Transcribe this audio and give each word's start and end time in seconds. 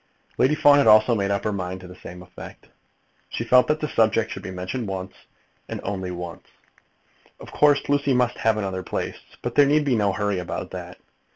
Lady 0.39 0.55
Fawn 0.55 0.79
had 0.79 0.87
also 0.87 1.13
made 1.13 1.29
up 1.29 1.43
her 1.43 1.51
mind 1.53 1.79
to 1.79 1.87
the 1.87 1.93
same 1.93 2.23
effect. 2.23 2.69
She 3.29 3.43
felt 3.43 3.67
that 3.67 3.79
the 3.81 3.87
subject 3.87 4.31
should 4.31 4.41
be 4.41 4.49
mentioned 4.49 4.87
once, 4.87 5.13
and 5.69 5.79
once 5.83 5.87
only. 5.87 6.39
Of 7.39 7.51
course 7.51 7.87
Lucy 7.87 8.15
must 8.15 8.37
have 8.39 8.57
another 8.57 8.81
place, 8.81 9.17
but 9.43 9.53
there 9.53 9.67
need 9.67 9.85
be 9.85 9.95
no 9.95 10.11
hurry 10.11 10.39
about 10.39 10.71
that. 10.71 10.97